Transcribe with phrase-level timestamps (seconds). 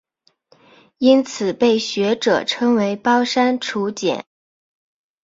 [0.97, 4.25] 因此被学者称为包山楚简。